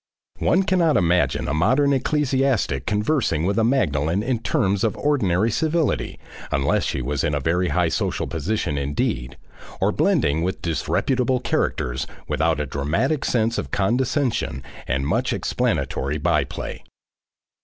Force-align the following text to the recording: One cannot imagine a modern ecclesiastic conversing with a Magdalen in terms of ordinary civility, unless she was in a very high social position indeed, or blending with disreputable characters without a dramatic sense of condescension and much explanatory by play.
One 0.39 0.63
cannot 0.63 0.97
imagine 0.97 1.47
a 1.47 1.53
modern 1.53 1.93
ecclesiastic 1.93 2.87
conversing 2.87 3.45
with 3.45 3.59
a 3.59 3.63
Magdalen 3.63 4.23
in 4.23 4.39
terms 4.39 4.83
of 4.83 4.97
ordinary 4.97 5.51
civility, 5.51 6.17
unless 6.51 6.85
she 6.85 7.03
was 7.03 7.23
in 7.23 7.35
a 7.35 7.39
very 7.39 7.67
high 7.67 7.89
social 7.89 8.25
position 8.25 8.79
indeed, 8.79 9.37
or 9.79 9.91
blending 9.91 10.41
with 10.41 10.59
disreputable 10.63 11.39
characters 11.39 12.07
without 12.27 12.59
a 12.59 12.65
dramatic 12.65 13.23
sense 13.23 13.59
of 13.59 13.69
condescension 13.69 14.63
and 14.87 15.05
much 15.05 15.31
explanatory 15.33 16.17
by 16.17 16.45
play. 16.45 16.83